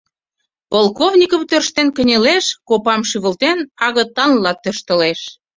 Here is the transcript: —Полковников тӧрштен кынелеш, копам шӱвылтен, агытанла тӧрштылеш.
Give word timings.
—Полковников 0.71 1.41
тӧрштен 1.49 1.87
кынелеш, 1.95 2.45
копам 2.67 3.01
шӱвылтен, 3.09 3.57
агытанла 3.85 4.51
тӧрштылеш. 4.63 5.19